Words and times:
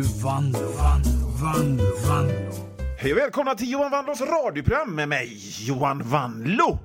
nu 0.00 0.06
Vanlo, 0.06 0.58
Vanlo, 0.58 1.28
Vanlo, 1.42 1.84
Vanlo. 2.08 2.52
Hej 2.98 3.12
och 3.12 3.18
välkomna 3.18 3.54
till 3.54 3.70
Johan 3.70 3.90
Wanlos 3.90 4.20
radioprogram 4.20 4.94
med 4.94 5.08
mig, 5.08 5.38
Johan 5.66 6.02
Wanlo. 6.04 6.78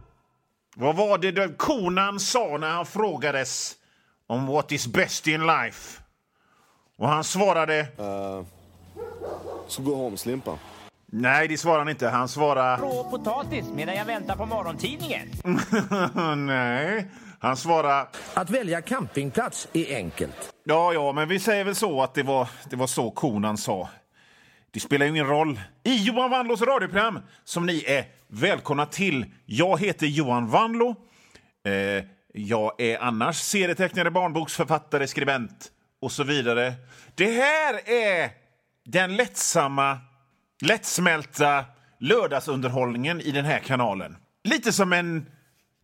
Vad 0.76 0.96
var 0.96 1.18
det 1.18 1.32
då 1.32 1.50
konan 1.58 2.20
sa 2.20 2.58
när 2.58 2.70
han 2.70 2.86
frågades 2.86 3.76
om 4.28 4.46
what 4.46 4.72
is 4.72 4.88
best 4.88 5.28
in 5.28 5.48
life? 5.48 6.02
Och 6.98 7.08
han 7.08 7.24
svarade... 7.24 7.88
Så 9.68 9.82
gå 9.82 10.04
hem, 10.04 10.18
Slimpa. 10.18 10.58
Nej, 11.06 11.48
det 11.48 11.58
svarade 11.58 11.82
han 11.82 11.90
inte. 11.90 12.08
Han 12.08 12.28
svarade... 12.28 12.82
rå 12.82 13.04
potatis 13.04 13.66
medan 13.76 13.96
jag 13.96 14.06
väntar 14.06 14.36
på 14.36 14.46
morgontidningen. 14.46 15.28
Nej. 16.48 17.08
Han 17.46 17.58
svarade... 17.58 18.08
Att 18.34 18.50
välja 18.50 18.82
campingplats 18.82 19.68
är 19.74 19.96
enkelt. 19.96 20.54
Ja, 20.64 20.94
ja, 20.94 21.12
men 21.12 21.28
vi 21.28 21.40
säger 21.40 21.64
väl 21.64 21.76
så 21.76 22.02
att 22.02 22.14
det 22.14 22.24
var, 22.24 22.50
det 22.70 22.76
var 22.76 22.88
så 22.88 23.12
konan 23.12 23.58
sa. 23.58 23.90
Det 24.72 24.80
spelar 24.80 25.06
ju 25.06 25.12
ingen 25.12 25.28
roll. 25.28 25.60
I 25.84 25.96
Johan 25.96 26.30
Wanlos 26.32 26.62
radioprogram, 26.62 27.20
som 27.44 27.66
ni 27.66 27.84
är 27.88 28.06
välkomna 28.28 28.86
till. 28.86 29.26
Jag 29.46 29.80
heter 29.80 30.08
Johan 30.08 30.50
Wanlo. 30.50 30.96
Eh, 31.66 32.06
jag 32.34 32.82
är 32.82 33.00
annars 33.00 33.36
serietecknare, 33.36 34.12
barnboksförfattare, 34.12 35.08
skribent 35.08 35.72
och 36.02 36.12
så 36.12 36.24
vidare. 36.24 36.74
Det 37.16 37.32
här 37.32 37.90
är 37.90 38.30
den 38.86 39.16
lättsamma, 39.16 39.98
lättsmälta 40.62 41.66
lördagsunderhållningen 42.00 43.22
i 43.22 43.32
den 43.32 43.46
här 43.46 43.60
kanalen. 43.60 44.18
Lite 44.44 44.74
som 44.74 44.94
en, 44.94 45.26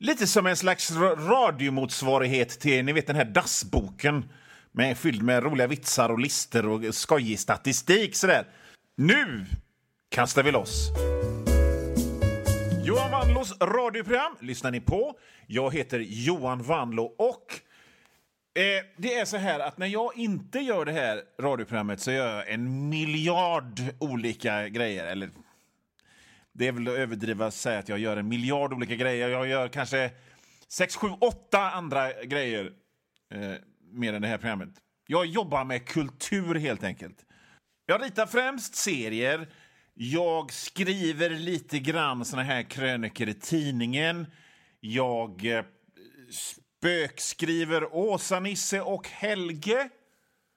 lite 0.01 0.27
som 0.27 0.47
en 0.47 0.55
slags 0.55 0.91
radiomotsvarighet 1.17 2.59
till 2.59 2.85
ni 2.85 2.93
vet, 2.93 3.07
den 3.07 3.15
här 3.15 3.25
dassboken 3.25 4.29
med, 4.71 4.97
fylld 4.97 5.21
med 5.21 5.43
roliga 5.43 5.67
vitsar 5.67 6.09
och 6.09 6.19
lister 6.19 6.67
och 6.67 6.95
skojig 6.95 7.39
statistik. 7.39 8.15
Sådär. 8.15 8.45
Nu 8.97 9.45
kastar 10.09 10.43
vi 10.43 10.51
loss. 10.51 10.89
Johan 12.83 13.11
Wanlos 13.11 13.61
radioprogram 13.61 14.35
lyssnar 14.39 14.71
ni 14.71 14.81
på. 14.81 15.13
Jag 15.47 15.73
heter 15.73 15.99
Johan 15.99 16.63
Wanlo 16.63 17.03
och 17.03 17.45
eh, 18.55 18.85
det 18.97 19.15
är 19.15 19.25
så 19.25 19.37
här 19.37 19.59
att 19.59 19.77
när 19.77 19.87
jag 19.87 20.17
inte 20.17 20.59
gör 20.59 20.85
det 20.85 20.91
här 20.91 21.21
radioprogrammet 21.41 21.99
så 21.99 22.11
gör 22.11 22.35
jag 22.35 22.49
en 22.49 22.89
miljard 22.89 23.81
olika 23.99 24.67
grejer. 24.67 25.05
Eller 25.05 25.29
det 26.53 26.67
är 26.67 26.71
väl 26.71 26.87
att 26.87 26.93
överdriva 26.93 27.45
att 27.45 27.53
säga 27.53 27.79
att 27.79 27.89
jag 27.89 27.99
gör 27.99 28.17
en 28.17 28.27
miljard 28.27 28.73
olika 28.73 28.95
grejer. 28.95 29.29
Jag 29.29 29.47
gör 29.47 29.67
kanske 29.67 30.11
sex, 30.67 30.95
sju, 30.95 31.07
åtta 31.19 31.71
andra 31.71 32.23
grejer 32.23 32.71
eh, 33.33 33.53
mer 33.91 34.13
än 34.13 34.21
det 34.21 34.27
här 34.27 34.37
programmet. 34.37 34.69
Jag 35.07 35.25
jobbar 35.25 35.63
med 35.63 35.87
kultur 35.87 36.55
helt 36.55 36.83
enkelt. 36.83 37.25
Jag 37.85 38.03
ritar 38.03 38.25
främst 38.25 38.75
serier. 38.75 39.47
Jag 39.93 40.53
skriver 40.53 41.29
lite 41.29 41.79
grann 41.79 42.25
såna 42.25 42.43
här 42.43 42.63
krönikor 42.63 43.29
i 43.29 43.33
tidningen. 43.33 44.25
Jag 44.79 45.45
eh, 45.45 45.65
spökskriver 46.81 47.95
Åsa-Nisse 47.95 48.81
och 48.81 49.07
Helge. 49.07 49.89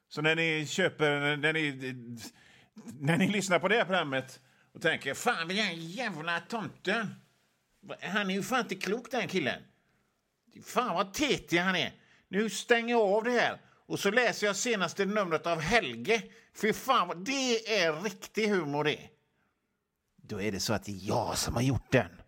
Så 0.08 0.22
när 0.22 0.36
ni 0.36 0.66
köper... 0.66 1.36
När 1.36 1.52
ni, 1.52 1.94
när 3.00 3.16
ni 3.16 3.28
lyssnar 3.28 3.58
på 3.58 3.68
det 3.68 3.76
här 3.76 3.84
programmet 3.84 4.40
och 4.74 4.82
tänker 4.82 5.14
fan 5.14 5.48
vilken 5.48 5.86
jävla 5.86 6.40
tomte. 6.40 7.08
Han 8.02 8.30
är 8.30 8.34
ju 8.34 8.42
fan 8.42 8.60
inte 8.60 8.74
klok 8.74 9.10
den 9.10 9.28
killen. 9.28 9.62
Fan 10.64 10.94
vad 10.94 11.14
tetig 11.14 11.58
han 11.58 11.76
är. 11.76 11.92
Nu 12.28 12.50
stänger 12.50 12.94
jag 12.94 13.02
av 13.12 13.24
det 13.24 13.30
här 13.30 13.60
och 13.86 14.00
så 14.00 14.10
läser 14.10 14.46
jag 14.46 14.56
senaste 14.56 15.04
numret 15.04 15.46
av 15.46 15.60
Helge. 15.60 16.22
Fy 16.54 16.72
fan, 16.72 17.08
vad- 17.08 17.24
det 17.24 17.76
är 17.78 18.02
riktig 18.02 18.48
humor 18.48 18.84
det. 18.84 19.00
Då 20.16 20.40
är 20.40 20.52
det 20.52 20.60
så 20.60 20.72
att 20.72 20.84
det 20.84 20.92
är 20.92 21.08
jag 21.08 21.38
som 21.38 21.54
har 21.54 21.62
gjort 21.62 21.92
den. 21.92 22.20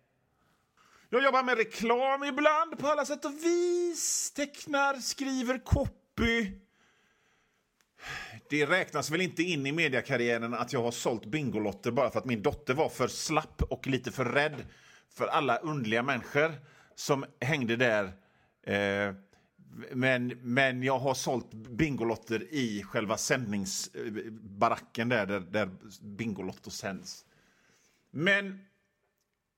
Jag 1.09 1.23
jobbar 1.23 1.43
med 1.43 1.57
reklam 1.57 2.23
ibland 2.23 2.79
på 2.79 2.87
alla 2.87 3.05
sätt 3.05 3.25
och 3.25 3.43
vis. 3.43 4.31
Tecknar, 4.31 4.95
skriver 4.95 5.59
copy. 5.65 6.51
Det 8.49 8.65
räknas 8.65 9.11
väl 9.11 9.21
inte 9.21 9.43
in 9.43 9.65
i 9.65 9.71
mediekarriären 9.71 10.53
att 10.53 10.73
jag 10.73 10.83
har 10.83 10.91
sålt 10.91 11.25
Bingolotter 11.25 11.91
bara 11.91 12.09
för 12.09 12.19
att 12.19 12.25
min 12.25 12.41
dotter 12.41 12.73
var 12.73 12.89
för 12.89 13.07
slapp 13.07 13.61
och 13.61 13.87
lite 13.87 14.11
för 14.11 14.25
rädd 14.25 14.65
för 15.09 15.27
alla 15.27 15.57
underliga 15.57 16.03
människor 16.03 16.53
som 16.95 17.25
hängde 17.41 17.75
där. 17.75 18.03
Eh, 18.63 19.13
men, 19.91 20.27
men 20.41 20.83
jag 20.83 20.99
har 20.99 21.13
sålt 21.13 21.53
Bingolotter 21.53 22.53
i 22.53 22.83
själva 22.83 23.17
sändningsbaracken 23.17 25.09
där, 25.09 25.25
där, 25.25 25.39
där 25.39 25.69
Bingolotto 26.01 26.69
sänds. 26.69 27.25
Men 28.11 28.65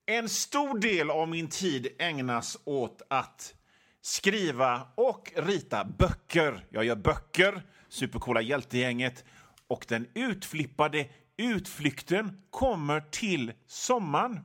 en 0.05 0.29
stor 0.29 0.79
del 0.79 1.09
av 1.09 1.27
min 1.27 1.47
tid 1.47 1.87
ägnas 1.99 2.57
åt 2.63 3.01
att 3.07 3.53
skriva 4.01 4.87
och 4.95 5.31
rita 5.35 5.85
böcker. 5.85 6.65
Jag 6.69 6.83
gör 6.83 6.95
böcker, 6.95 7.63
Supercoola 7.89 8.41
hjältegänget 8.41 9.25
och 9.67 9.85
den 9.87 10.07
utflippade 10.13 11.09
utflykten 11.37 12.41
kommer 12.49 13.01
till 13.01 13.53
sommaren. 13.67 14.39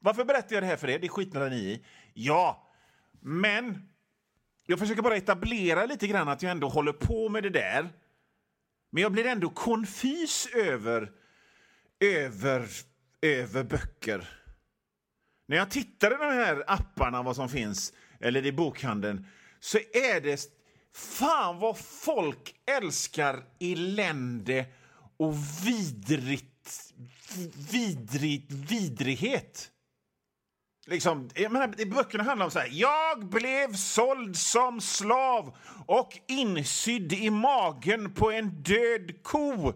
Varför 0.00 0.24
berättar 0.24 0.56
jag 0.56 0.62
det 0.62 0.66
här 0.66 0.76
för 0.76 0.90
er? 0.90 0.98
Det 0.98 1.08
skiter 1.08 1.50
ni 1.50 1.56
i. 1.56 1.84
Ja, 2.14 2.70
men 3.20 3.88
jag 4.66 4.78
försöker 4.78 5.02
bara 5.02 5.16
etablera 5.16 5.86
lite 5.86 6.06
grann 6.06 6.28
att 6.28 6.42
jag 6.42 6.52
ändå 6.52 6.68
håller 6.68 6.92
på 6.92 7.28
med 7.28 7.42
det 7.42 7.50
där. 7.50 7.88
Men 8.90 9.02
jag 9.02 9.12
blir 9.12 9.26
ändå 9.26 9.50
konfys 9.50 10.48
över, 10.54 11.12
över, 12.00 12.68
över 13.22 13.64
böcker. 13.64 14.28
När 15.46 15.56
jag 15.56 15.70
tittar 15.70 16.10
i 16.10 16.16
de 16.16 16.34
här 16.34 16.64
apparna, 16.66 17.22
vad 17.22 17.36
som 17.36 17.48
finns, 17.48 17.92
eller 18.20 18.46
i 18.46 18.52
bokhandeln, 18.52 19.26
så 19.60 19.78
är 19.78 20.20
det... 20.20 20.57
Fan 20.94 21.58
vad 21.58 21.78
folk 21.78 22.54
älskar 22.66 23.44
elände 23.60 24.66
och 25.16 25.34
vidrigt... 25.64 26.92
Vidrigt... 27.70 28.52
Vidrighet. 28.52 29.70
Liksom, 30.86 31.30
jag 31.34 31.52
menar, 31.52 31.94
böckerna 31.94 32.24
handlar 32.24 32.44
om 32.46 32.50
så 32.50 32.58
här. 32.58 32.68
Jag 32.72 33.26
blev 33.26 33.74
såld 33.74 34.36
som 34.36 34.80
slav 34.80 35.56
och 35.86 36.18
insydd 36.28 37.12
i 37.12 37.30
magen 37.30 38.14
på 38.14 38.30
en 38.30 38.62
död 38.62 39.22
ko 39.22 39.72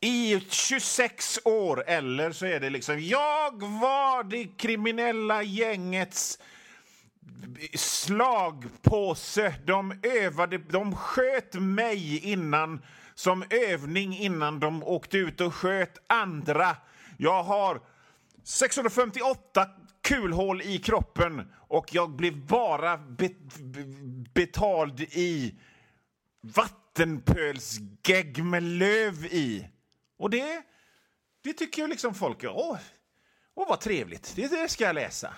i 0.00 0.40
26 0.50 1.38
år. 1.44 1.84
Eller 1.86 2.32
så 2.32 2.46
är 2.46 2.60
det 2.60 2.70
liksom 2.70 3.00
jag 3.00 3.62
var 3.62 4.24
det 4.24 4.44
kriminella 4.44 5.42
gängets 5.42 6.38
slagpåse. 7.74 9.54
De 9.66 10.00
övade, 10.02 10.58
de 10.58 10.96
sköt 10.96 11.54
mig 11.54 12.18
innan 12.18 12.82
som 13.14 13.44
övning 13.50 14.18
innan 14.18 14.60
de 14.60 14.82
åkte 14.82 15.18
ut 15.18 15.40
och 15.40 15.54
sköt 15.54 15.98
andra. 16.06 16.76
Jag 17.16 17.42
har 17.42 17.80
658 18.44 19.68
kulhål 20.02 20.62
i 20.62 20.78
kroppen 20.78 21.52
och 21.68 21.94
jag 21.94 22.10
blev 22.10 22.46
bara 22.46 22.98
be 22.98 23.30
betald 24.34 25.00
i 25.00 25.54
vattenpölsgegg 26.40 28.44
med 28.44 28.62
löv 28.62 29.24
i. 29.24 29.68
Och 30.18 30.30
det, 30.30 30.62
det 31.42 31.52
tycker 31.52 31.82
ju 31.82 31.88
liksom 31.88 32.14
folk, 32.14 32.44
åh, 32.44 32.78
åh 33.54 33.68
vad 33.68 33.80
trevligt, 33.80 34.32
det, 34.36 34.48
det 34.48 34.68
ska 34.68 34.84
jag 34.84 34.94
läsa. 34.94 35.34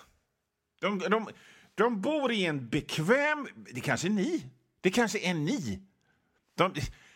De, 0.81 0.99
de, 0.99 1.29
de 1.75 2.01
bor 2.01 2.33
i 2.33 2.47
en 2.47 2.69
bekväm... 2.69 3.49
Det 3.75 3.81
kanske 3.81 4.09
är 4.09 4.11
ni. 4.11 4.47
Det 4.81 4.91
kanske 4.91 5.19
är 5.19 5.35
ni. 5.35 5.83
De, 6.55 6.75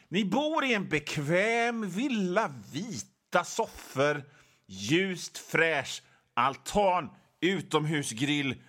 ni 0.09 0.25
bor 0.25 0.65
i 0.65 0.75
en 0.75 0.89
bekväm 0.89 1.91
villa, 1.91 2.55
vita 2.73 3.45
soffor, 3.45 4.25
ljust 4.67 5.39
fräsch 5.39 6.03
altan, 6.35 7.11
utomhusgrill, 7.41 8.63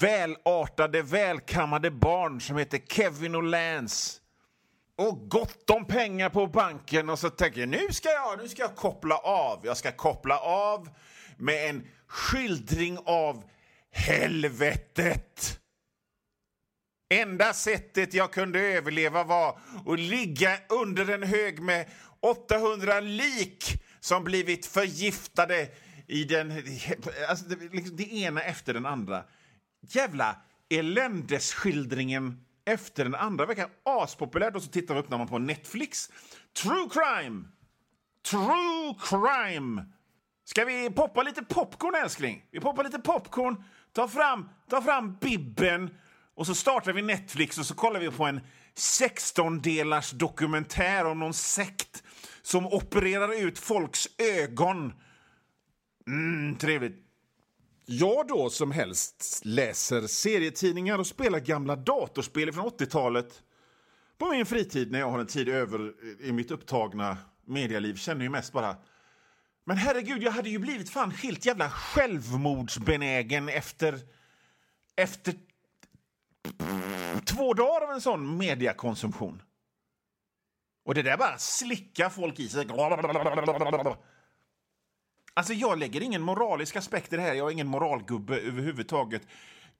välartade, 0.00 1.02
välkammade 1.02 1.90
barn 1.90 2.40
som 2.40 2.56
heter 2.56 2.78
Kevin 2.88 3.34
och 3.34 3.42
Lance 3.42 4.20
och 4.96 5.28
gott 5.28 5.70
om 5.70 5.84
pengar 5.84 6.30
på 6.30 6.46
banken 6.46 7.10
och 7.10 7.18
så 7.18 7.30
tänker 7.30 7.60
jag 7.60 7.68
nu 7.68 7.92
ska 7.92 8.08
jag, 8.08 8.38
nu 8.38 8.48
ska 8.48 8.62
jag 8.62 8.76
koppla 8.76 9.16
av. 9.16 9.60
Jag 9.64 9.76
ska 9.76 9.92
koppla 9.92 10.38
av 10.38 10.88
med 11.36 11.70
en 11.70 11.86
skildring 12.06 12.98
av 13.04 13.44
helvetet. 13.92 15.60
Enda 17.14 17.52
sättet 17.52 18.14
jag 18.14 18.32
kunde 18.32 18.60
överleva 18.60 19.24
var 19.24 19.58
att 19.86 20.00
ligga 20.00 20.58
under 20.68 21.10
en 21.10 21.22
hög 21.22 21.62
med 21.62 21.88
800 22.20 23.00
lik 23.00 23.82
som 24.00 24.24
blivit 24.24 24.66
förgiftade 24.66 25.68
i 26.06 26.24
den... 26.24 26.52
Alltså 27.28 27.44
det, 27.44 27.74
liksom 27.74 27.96
det 27.96 28.12
ena 28.12 28.42
efter 28.42 28.74
den 28.74 28.86
andra. 28.86 29.24
Jävla 29.86 30.36
eländesskildringen 30.68 32.44
efter 32.64 33.04
den 33.04 33.14
andra 33.14 33.46
verkar 33.46 33.70
Aspopulärt. 33.82 34.54
Och 34.54 34.62
så 34.62 34.70
tittar 34.70 34.94
man 34.94 35.04
upp 35.04 35.10
när 35.10 35.18
man 35.18 35.28
på 35.28 35.38
Netflix. 35.38 36.10
True 36.62 36.88
crime! 36.90 37.44
True 38.30 38.94
crime! 39.00 39.84
Ska 40.44 40.64
vi 40.64 40.90
poppa 40.90 41.22
lite 41.22 41.42
popcorn, 41.42 41.94
älskling? 41.94 42.44
Vi 42.50 42.60
poppar 42.60 42.84
lite 42.84 42.98
popcorn, 42.98 43.64
ta 43.92 44.08
fram, 44.08 44.48
ta 44.68 44.82
fram 44.82 45.16
Bibben 45.20 45.90
och 46.34 46.46
så 46.46 46.54
startar 46.54 46.92
vi 46.92 47.02
Netflix 47.02 47.58
och 47.58 47.66
så 47.66 47.74
kollar 47.74 48.00
vi 48.00 48.10
på 48.10 48.24
en 48.24 48.40
16-delars 48.74 50.10
dokumentär 50.10 51.04
om 51.04 51.18
någon 51.18 51.34
sekt 51.34 52.02
som 52.42 52.66
opererar 52.66 53.42
ut 53.42 53.58
folks 53.58 54.08
ögon. 54.18 54.92
Mm, 56.06 56.56
trevligt. 56.56 57.06
Jag 57.86 58.28
då 58.28 58.50
som 58.50 58.70
helst 58.70 59.40
läser 59.44 60.06
serietidningar 60.06 60.98
och 60.98 61.06
spelar 61.06 61.40
gamla 61.40 61.76
datorspel 61.76 62.52
från 62.52 62.64
80-talet 62.64 63.42
på 64.18 64.30
min 64.30 64.46
fritid 64.46 64.92
när 64.92 64.98
jag 64.98 65.10
har 65.10 65.18
en 65.18 65.26
tid 65.26 65.48
över 65.48 65.92
i 66.20 66.32
mitt 66.32 66.50
upptagna 66.50 67.18
medialiv 67.46 67.94
känner 67.94 68.22
ju 68.22 68.30
mest 68.30 68.52
bara 68.52 68.76
men 69.64 69.76
herregud, 69.76 70.22
jag 70.22 70.32
hade 70.32 70.50
ju 70.50 70.58
blivit 70.58 70.90
fan 70.90 71.10
helt 71.10 71.46
jävla 71.46 71.70
självmordsbenägen 71.70 73.48
efter 73.48 74.00
efter 74.96 75.34
två 77.24 77.54
dagar 77.54 77.86
av 77.86 77.90
en 77.90 78.00
sån 78.00 78.36
mediakonsumtion. 78.36 79.42
Och 80.84 80.94
det 80.94 81.02
där 81.02 81.16
bara 81.16 81.38
slickar 81.38 82.08
folk 82.08 82.40
i 82.40 82.48
sig. 82.48 82.66
Alltså, 85.34 85.52
jag 85.52 85.78
lägger 85.78 86.00
ingen 86.00 86.22
moralisk 86.22 86.76
aspekt 86.76 87.12
i 87.12 87.16
det 87.16 87.22
här. 87.22 87.34
Jag 87.34 87.48
är 87.48 87.52
ingen 87.52 87.66
moralgubbe 87.66 88.36
överhuvudtaget. 88.40 89.22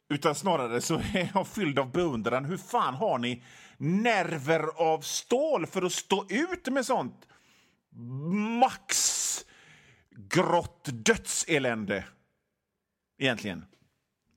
Utan 0.09 0.35
snarare 0.35 0.81
så 0.81 0.95
är 1.15 1.31
jag 1.35 1.49
fylld 1.49 1.79
av 1.79 1.93
beundran. 1.93 2.45
Hur 2.45 2.57
fan 2.57 2.95
har 2.95 3.19
ni 3.19 3.43
nerver 3.77 4.63
av 4.77 5.01
stål 5.01 5.67
för 5.67 5.83
att 5.83 5.93
stå 5.93 6.27
ut 6.29 6.69
med 6.69 6.87
sånt 6.87 7.27
max 8.61 9.20
grått 10.29 10.89
dödselände? 10.93 12.05
Egentligen. 13.19 13.65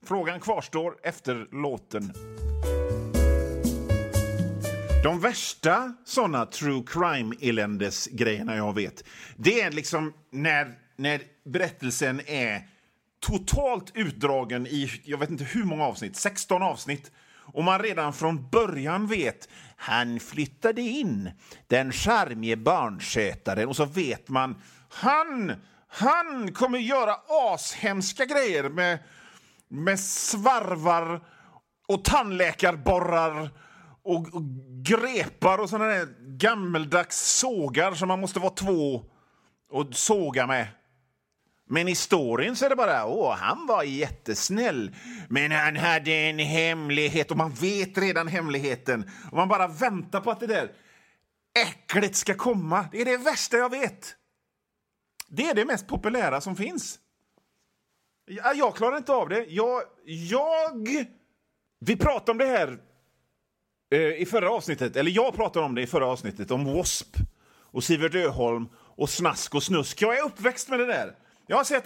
Frågan 0.06 0.40
kvarstår 0.40 0.98
efter 1.04 1.48
låten. 1.52 2.14
De 5.04 5.20
värsta 5.20 5.94
såna 6.06 6.46
true 6.46 6.84
crime-eländesgrejerna 6.88 8.56
jag 8.56 8.76
vet, 8.76 9.04
det 9.36 9.62
är 9.62 9.72
liksom 9.72 10.14
när, 10.32 10.72
när 10.96 11.22
berättelsen 11.46 12.22
är 12.26 12.68
totalt 13.20 13.92
utdragen 13.96 14.68
i 14.68 14.92
jag 15.04 15.18
vet 15.18 15.30
inte 15.30 15.44
hur 15.44 15.64
många 15.64 15.84
avsnitt, 15.84 16.16
16 16.16 16.64
avsnitt. 16.64 17.12
Och 17.54 17.64
man 17.64 17.80
redan 17.80 18.14
från 18.14 18.50
början 18.50 19.08
vet 19.08 19.50
han 19.76 20.20
flyttade 20.20 20.82
in, 20.82 21.32
den 21.68 21.92
charmige 21.92 22.58
barnskötaren. 22.58 23.68
Och 23.68 23.76
så 23.76 23.86
vet 23.86 24.30
man 24.30 24.62
han, 24.90 25.54
han 25.88 26.52
kommer 26.54 26.80
göra 26.80 27.16
ashemska 27.28 28.26
grejer 28.26 28.70
med, 28.70 29.00
med 29.68 30.00
svarvar 30.00 31.22
och 31.88 32.06
tandläkarborrar 32.06 33.50
och, 34.04 34.34
och 34.34 34.44
grepar 34.84 35.58
och 35.58 35.70
såna 35.70 35.86
där 35.86 36.08
gammeldags 36.20 37.40
sågar 37.40 37.94
som 37.94 38.08
man 38.08 38.20
måste 38.20 38.40
vara 38.40 38.54
två 38.54 39.04
och 39.72 39.96
såga 39.96 40.48
med. 40.48 40.68
Men 41.69 41.88
i 41.88 41.95
storyn 41.95 42.56
så 42.56 42.65
är 42.65 42.69
det 42.69 42.75
bara 42.75 43.06
åh, 43.06 43.36
han 43.36 43.68
var 43.68 43.83
jättesnäll. 43.83 44.95
Men 45.30 45.51
han 45.51 45.75
hade 45.75 46.12
en 46.12 46.39
hemlighet 46.39 47.31
och 47.31 47.38
man 47.38 47.51
vet 47.51 47.98
redan 47.98 48.27
hemligheten. 48.27 49.12
Och 49.31 49.38
man 49.38 49.48
bara 49.48 49.68
väntar 49.68 50.21
på 50.21 50.31
att 50.31 50.39
det 50.39 50.48
där 50.48 50.71
äcklet 51.60 52.15
ska 52.15 52.33
komma. 52.33 52.86
Det 52.92 53.01
är 53.01 53.06
det 53.06 53.18
värsta 53.18 53.57
jag 53.57 53.69
vet. 53.69 54.15
Det 55.27 55.50
är 55.50 55.54
det 55.54 55.65
mest 55.65 55.88
populära 55.88 56.42
som 56.42 56.56
finns. 56.56 57.00
Jag, 58.25 58.56
jag 58.56 58.75
klarar 58.75 58.98
inte 58.98 59.13
av 59.13 59.30
det. 59.30 59.45
Jag... 59.45 59.81
jag... 60.06 60.88
Vi 61.80 61.95
pratade 61.95 62.31
om 62.31 62.38
det 62.38 62.45
här 62.45 62.77
eh, 63.92 64.21
i 64.21 64.25
förra 64.25 64.51
avsnittet, 64.51 64.95
eller 64.95 65.12
jag 65.12 65.36
pratade 65.36 65.65
om 65.65 65.75
det 65.75 65.81
i 65.81 65.88
förra 65.88 66.06
avsnittet, 66.06 66.51
om 66.51 66.65
W.A.S.P. 66.65 67.19
och 67.45 67.83
Sivert 67.83 68.15
Öholm 68.15 68.69
och 68.75 69.10
Snask 69.10 69.56
och 69.56 69.63
Snusk. 69.63 70.01
Jag 70.01 70.18
är 70.18 70.25
uppväxt 70.25 70.69
med 70.69 70.80
det 70.80 70.86
där. 70.86 71.15
Jag 71.48 71.57
har 71.57 71.63
sett 71.63 71.86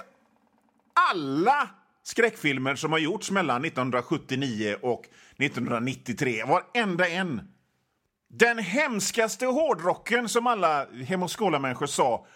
alla 0.94 1.70
skräckfilmer 2.04 2.76
som 2.76 2.92
har 2.92 3.00
gjorts 3.00 3.32
mellan 3.32 3.66
1979 3.66 4.76
och 4.82 5.06
1993. 5.38 6.44
Varenda 6.44 7.10
en. 7.10 7.42
Den 8.30 8.60
hemskaste 8.60 9.46
hårdrocken 9.46 10.30
som 10.30 10.48
alla 10.48 10.88
Hem 10.92 11.24
och 11.24 11.32
Skola-människor 11.32 11.86
sa 11.86 12.28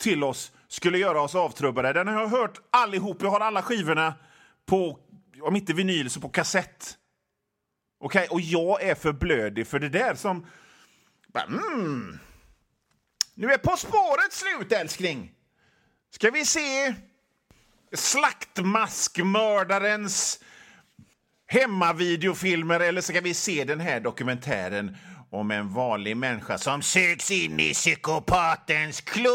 till 0.00 0.24
oss 0.24 0.52
skulle 0.68 0.98
göra 0.98 1.22
oss 1.22 1.34
avtrubbade. 1.34 1.92
Den 1.92 2.08
har 2.08 2.20
jag 2.20 2.28
hört 2.28 2.60
allihop. 2.70 3.22
Jag 3.22 3.30
har 3.30 3.40
alla 3.40 3.62
skivorna 3.62 4.14
på, 4.66 4.98
om 5.42 5.56
inte 5.56 5.72
vinyl, 5.72 6.10
så 6.10 6.20
på 6.20 6.28
kassett. 6.28 6.98
Okej, 8.00 8.24
okay? 8.24 8.34
och 8.34 8.40
jag 8.40 8.82
är 8.82 8.94
för 8.94 9.12
blödig 9.12 9.66
för 9.66 9.78
det 9.78 9.88
där 9.88 10.14
som... 10.14 10.46
Mm. 11.48 12.18
Nu 13.34 13.52
är 13.52 13.58
På 13.58 13.76
spåret 13.76 14.32
slut, 14.32 14.72
älskling! 14.72 15.33
Ska 16.14 16.30
vi 16.30 16.44
se 16.44 16.94
slaktmaskmördarens 17.92 20.40
hemmavideofilmer 21.46 22.80
eller 22.80 23.00
ska 23.00 23.20
vi 23.20 23.34
se 23.34 23.64
den 23.64 23.80
här 23.80 24.00
dokumentären 24.00 24.96
om 25.30 25.50
en 25.50 25.74
vanlig 25.74 26.16
människa 26.16 26.58
som 26.58 26.82
sugs 26.82 27.30
in 27.30 27.60
i 27.60 27.74
psykopatens 27.74 29.00
klor? 29.00 29.28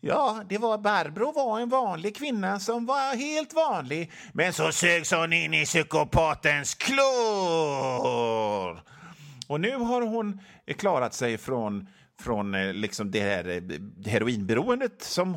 Ja, 0.00 0.42
det 0.48 0.58
var 0.58 0.78
Barbro 0.78 1.32
var 1.32 1.60
en 1.60 1.68
vanlig 1.68 2.16
kvinna 2.16 2.60
som 2.60 2.86
var 2.86 3.16
helt 3.16 3.52
vanlig 3.52 4.12
men 4.32 4.52
så 4.52 4.72
sögs 4.72 5.12
hon 5.12 5.32
in 5.32 5.54
i 5.54 5.64
psykopatens 5.64 6.74
klor. 6.74 8.80
Och 9.46 9.60
nu 9.60 9.76
har 9.76 10.02
hon 10.02 10.40
klarat 10.78 11.14
sig 11.14 11.38
från 11.38 11.86
från 12.20 12.54
eh, 12.54 12.72
liksom 12.72 13.10
det 13.10 13.20
här 13.20 13.48
eh, 13.48 14.10
heroinberoendet 14.10 15.02
som 15.02 15.36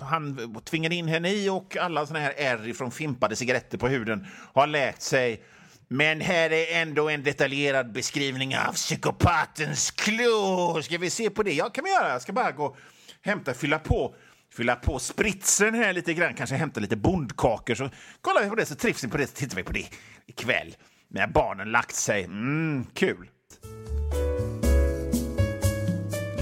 han 0.00 0.54
tvingade 0.64 0.94
in 0.94 1.08
henne 1.08 1.30
i 1.30 1.48
och 1.48 1.76
alla 1.76 2.06
såna 2.06 2.18
här 2.18 2.34
ärr 2.36 2.72
från 2.72 2.90
fimpade 2.90 3.36
cigaretter 3.36 3.78
på 3.78 3.88
huden 3.88 4.26
har 4.54 4.66
läkt 4.66 5.02
sig. 5.02 5.42
Men 5.88 6.20
här 6.20 6.52
är 6.52 6.82
ändå 6.82 7.08
en 7.08 7.22
detaljerad 7.22 7.92
beskrivning 7.92 8.56
av 8.56 8.72
psykopatens 8.72 9.90
klor. 9.90 10.80
Ska 10.80 10.98
vi 10.98 11.10
se 11.10 11.30
på 11.30 11.42
det? 11.42 11.52
Ja, 11.52 11.70
kan 11.70 11.84
vi 11.84 11.90
göra. 11.90 12.08
Jag 12.08 12.22
ska 12.22 12.32
bara 12.32 12.52
gå 12.52 12.64
och 12.64 12.76
hämta, 13.22 13.54
fylla 13.54 13.78
på 13.78 14.14
fylla 14.56 14.76
på 14.76 14.98
spritsen 14.98 15.74
här 15.74 15.92
lite 15.92 16.14
grann, 16.14 16.34
kanske 16.34 16.56
hämta 16.56 16.80
lite 16.80 16.96
bondkakor. 16.96 17.74
Så 17.74 17.90
kollar 18.20 18.42
vi 18.42 18.48
på 18.48 18.54
det, 18.54 18.66
så 18.66 18.74
trivs 18.74 19.04
vi 19.04 19.08
på 19.08 19.16
det, 19.16 19.26
så 19.26 19.34
tittar 19.34 19.56
vi 19.56 19.62
på 19.62 19.72
det 19.72 19.86
ikväll 20.26 20.76
när 21.08 21.26
barnen 21.26 21.70
lagt 21.72 21.94
sig. 21.94 22.24
Mm, 22.24 22.86
kul! 22.94 23.30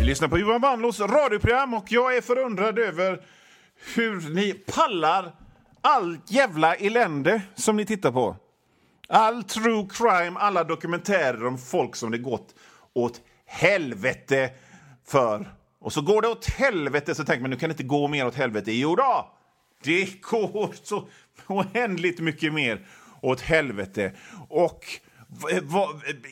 Ni 0.02 0.08
lyssnar 0.08 0.28
på 0.28 0.38
Johan 0.38 0.60
Wannlås 0.60 1.00
radioprogram 1.00 1.74
och 1.74 1.92
jag 1.92 2.16
är 2.16 2.20
förundrad 2.20 2.78
över 2.78 3.20
hur 3.94 4.34
ni 4.34 4.52
pallar 4.54 5.32
allt 5.80 6.30
jävla 6.30 6.74
elände 6.74 7.42
som 7.54 7.76
ni 7.76 7.84
tittar 7.84 8.12
på. 8.12 8.36
All 9.08 9.44
true 9.44 9.88
crime, 9.90 10.40
alla 10.40 10.64
dokumentärer 10.64 11.46
om 11.46 11.58
folk 11.58 11.96
som 11.96 12.10
det 12.10 12.18
gått 12.18 12.54
åt 12.92 13.20
helvete 13.46 14.50
för. 15.06 15.54
Och 15.78 15.92
så 15.92 16.00
går 16.00 16.22
det 16.22 16.28
åt 16.28 16.46
helvete, 16.46 17.14
så 17.14 17.24
tänker 17.24 17.40
man 17.40 17.50
nu 17.50 17.56
kan 17.56 17.68
det 17.68 17.72
inte 17.72 17.82
gå 17.82 18.08
mer 18.08 18.26
åt 18.26 18.34
helvete. 18.34 18.72
Jo 18.72 18.96
då, 18.96 19.32
det 19.82 20.20
går 20.22 20.74
så 20.82 21.08
oändligt 21.46 22.20
mycket 22.20 22.52
mer 22.52 22.86
åt 23.20 23.40
helvete. 23.40 24.12
Och 24.48 24.84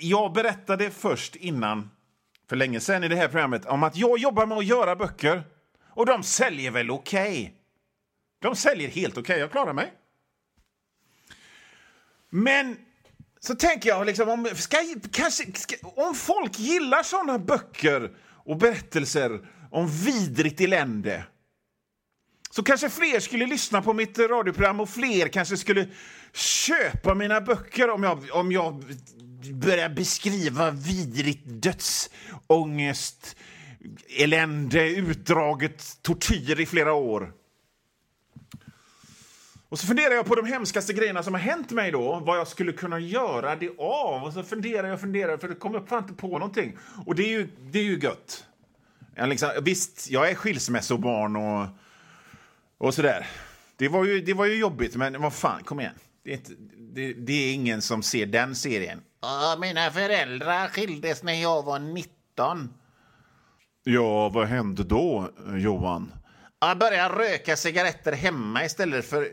jag 0.01 0.33
berättade 0.33 0.91
först 0.91 1.37
innan 1.37 1.91
för 2.51 2.57
länge 2.57 2.81
sedan 2.81 3.05
i 3.05 3.09
det 3.09 3.17
här 3.17 3.29
programmet 3.29 3.67
om 3.67 3.83
att 3.83 3.97
jag 3.97 4.19
jobbar 4.19 4.47
med 4.47 4.59
att 4.59 4.65
göra 4.65 4.97
böcker 4.97 5.43
och 5.89 6.07
de 6.07 6.23
säljer 6.23 6.71
väl 6.71 6.91
okej. 6.91 7.31
Okay. 7.31 7.51
De 8.43 8.57
säljer 8.57 8.89
helt 8.89 9.13
okej, 9.13 9.23
okay. 9.23 9.39
jag 9.39 9.51
klarar 9.51 9.73
mig. 9.73 9.93
Men 12.31 12.77
så 13.41 13.55
tänker 13.55 13.89
jag, 13.89 14.07
liksom, 14.07 14.29
om, 14.29 14.49
ska, 14.55 14.77
kanske, 15.13 15.53
ska, 15.53 15.77
om 15.83 16.15
folk 16.15 16.59
gillar 16.59 17.03
såna 17.03 17.39
böcker 17.39 18.17
och 18.27 18.57
berättelser 18.57 19.49
om 19.71 19.89
vidrigt 19.89 20.61
elände 20.61 21.25
så 22.51 22.63
kanske 22.63 22.91
fler 22.91 23.21
skulle 23.21 23.47
lyssna 23.47 23.83
på 23.83 23.93
mitt 23.93 24.19
radioprogram 24.19 24.81
och 24.81 24.89
fler 24.89 25.29
kanske 25.29 25.57
skulle 25.57 25.89
köpa 26.33 27.15
mina 27.15 27.41
böcker 27.41 27.91
om 27.91 28.03
jag, 28.03 28.29
om 28.33 28.53
jag 28.53 28.85
börjar 29.53 29.89
beskriva 29.89 30.71
vidrigt 30.71 31.43
dödsångest, 31.45 33.37
elände, 34.19 34.89
utdraget 34.89 36.03
tortyr 36.03 36.61
i 36.61 36.67
flera 36.67 36.93
år. 36.93 37.33
Och 39.69 39.79
så 39.79 39.87
funderar 39.87 40.15
jag 40.15 40.27
på 40.27 40.35
de 40.35 40.47
hemskaste 40.47 40.93
grejerna 40.93 41.23
som 41.23 41.35
har 41.35 41.41
hänt 41.41 41.71
mig 41.71 41.91
då, 41.91 42.21
vad 42.27 42.39
jag 42.39 42.49
skulle 42.49 42.73
kunna 42.73 42.99
göra 42.99 43.57
det 43.57 43.71
av. 43.79 44.25
Och 44.25 44.33
så 44.33 44.43
funderar 44.43 44.87
jag 44.87 44.95
och 44.95 45.01
funderar, 45.01 45.37
för 45.37 45.49
det 45.49 45.55
kommer 45.55 45.79
jag 45.79 45.89
fan 45.89 46.03
inte 46.03 46.15
på 46.15 46.29
någonting. 46.29 46.77
Och 47.07 47.15
det 47.15 47.23
är 47.23 47.29
ju, 47.29 47.49
det 47.61 47.79
är 47.79 47.83
ju 47.83 47.99
gött. 47.99 48.45
Jag 49.15 49.29
liksom, 49.29 49.51
visst, 49.63 50.11
jag 50.11 50.31
är 50.31 50.35
skilsmässobarn 50.35 51.37
och, 51.37 51.67
och 52.81 52.95
sådär. 52.95 53.27
Det 53.77 53.89
var, 53.89 54.05
ju, 54.05 54.21
det 54.21 54.35
var 54.35 54.47
ju 54.47 54.55
jobbigt, 54.55 54.97
men 54.97 55.21
vad 55.21 55.33
fan, 55.33 55.65
kom 55.65 55.81
igen. 55.81 55.95
Det 56.25 56.31
är, 56.31 56.35
inte, 56.35 56.53
det, 56.95 57.13
det 57.13 57.33
är 57.33 57.55
ingen 57.55 57.83
som 57.83 58.03
ser 58.03 58.27
den 58.27 58.55
serien. 58.55 59.01
Mina 59.61 59.91
föräldrar 59.91 60.69
skildes 60.69 61.23
när 61.23 61.33
jag 61.33 61.63
var 61.63 61.79
19. 61.79 62.75
Ja, 63.85 64.29
vad 64.29 64.47
hände 64.47 64.85
då, 64.85 65.31
Johan? 65.57 66.13
Jag 66.61 66.79
började 66.79 67.15
röka 67.15 67.57
cigaretter 67.57 68.13
hemma 68.13 68.65
istället 68.65 69.05
för 69.05 69.29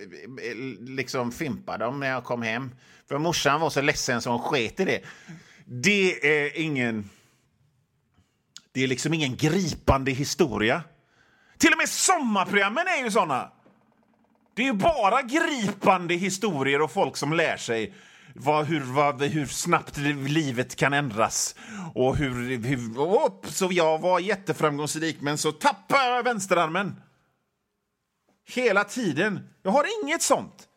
liksom 0.95 1.31
fimpa 1.31 1.77
dem 1.77 1.99
när 1.99 2.09
jag 2.09 2.23
kom 2.23 2.41
hem. 2.41 2.71
För 3.07 3.17
morsan 3.17 3.61
var 3.61 3.69
så 3.69 3.81
ledsen 3.81 4.21
så 4.21 4.29
hon 4.29 4.39
sket 4.39 4.79
i 4.79 4.85
det. 4.85 5.01
Det 5.65 6.27
är 6.27 6.59
ingen... 6.59 7.09
Det 8.71 8.83
är 8.83 8.87
liksom 8.87 9.13
ingen 9.13 9.35
gripande 9.35 10.11
historia. 10.11 10.83
Till 11.57 11.71
och 11.71 11.77
med 11.77 11.89
sommarprogrammen 11.89 12.87
är 12.87 13.03
ju 13.03 13.11
såna. 13.11 13.51
Det 14.53 14.61
är 14.61 14.65
ju 14.65 14.73
bara 14.73 15.21
gripande 15.21 16.13
historier 16.13 16.81
och 16.81 16.91
folk 16.91 17.17
som 17.17 17.33
lär 17.33 17.57
sig 17.57 17.93
vad, 18.33 18.65
hur, 18.65 18.79
vad, 18.79 19.21
hur 19.21 19.45
snabbt 19.45 19.97
livet 20.27 20.75
kan 20.75 20.93
ändras. 20.93 21.55
Och 21.93 22.17
hur, 22.17 22.57
hur... 22.57 22.99
Upp, 23.25 23.45
så 23.45 23.69
jag 23.71 23.99
var 23.99 24.19
jätteframgångsrik, 24.19 25.21
men 25.21 25.37
så 25.37 25.51
tappade 25.51 26.15
jag 26.15 26.23
vänsterarmen. 26.23 27.01
Hela 28.49 28.83
tiden. 28.83 29.49
Jag 29.63 29.71
har 29.71 29.85
inget 30.03 30.21
sånt. 30.21 30.67